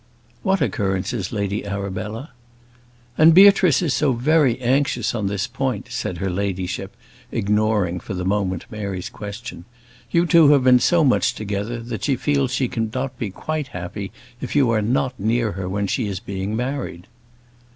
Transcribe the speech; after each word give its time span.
"What 0.41 0.61
occurrences, 0.61 1.31
Lady 1.31 1.63
Arabella?" 1.63 2.31
"And 3.19 3.35
Beatrice 3.35 3.83
is 3.83 3.93
so 3.93 4.13
very 4.13 4.59
anxious 4.59 5.13
on 5.13 5.27
this 5.27 5.45
point," 5.45 5.91
said 5.91 6.17
her 6.17 6.29
ladyship, 6.31 6.95
ignoring 7.31 7.99
for 7.99 8.15
the 8.15 8.25
moment 8.25 8.65
Mary's 8.71 9.09
question. 9.09 9.63
"You 10.09 10.25
two 10.25 10.49
have 10.53 10.63
been 10.63 10.79
so 10.79 11.03
much 11.03 11.35
together, 11.35 11.79
that 11.83 12.03
she 12.03 12.15
feels 12.15 12.51
she 12.51 12.67
cannot 12.67 13.19
be 13.19 13.29
quite 13.29 13.67
happy 13.77 14.11
if 14.41 14.55
you 14.55 14.71
are 14.71 14.81
not 14.81 15.19
near 15.19 15.51
her 15.51 15.69
when 15.69 15.85
she 15.85 16.07
is 16.07 16.19
being 16.19 16.55
married." 16.55 17.05